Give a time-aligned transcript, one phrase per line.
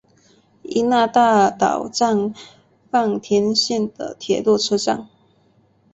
[0.63, 2.33] 伊那大岛站
[2.89, 5.07] 饭田线的铁路车站。